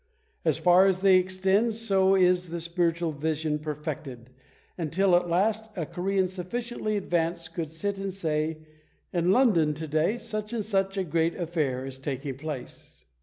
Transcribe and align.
As 0.43 0.57
far 0.57 0.87
as 0.87 1.01
they 1.01 1.17
extend 1.17 1.75
so 1.75 2.15
is 2.15 2.49
the 2.49 2.59
spiritual 2.59 3.11
vision 3.11 3.59
perfected, 3.59 4.31
until 4.75 5.15
at 5.15 5.29
last 5.29 5.69
a 5.75 5.85
Korean 5.85 6.27
sufficiently 6.27 6.97
advanced 6.97 7.53
could 7.53 7.69
sit 7.69 7.99
and 7.99 8.11
say, 8.11 8.65
"In 9.13 9.29
London, 9.31 9.75
to 9.75 9.87
day, 9.87 10.17
such 10.17 10.53
and 10.53 10.65
such 10.65 10.97
a 10.97 11.03
great 11.03 11.35
affair 11.35 11.85
is 11.85 11.99
taking 11.99 12.33
place." 12.35 13.05